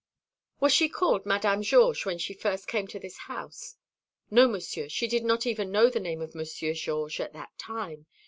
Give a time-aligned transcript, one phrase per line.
[0.59, 3.75] "Was she called Madame Georges when she first came to this house?"
[4.31, 8.07] "No, Monsieur; she did not even know the name of Monsieur Georges at that time.